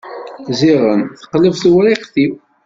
Ziɣen 0.59 1.01
teqleb 1.19 1.55
tewriqt-iw. 1.61 2.33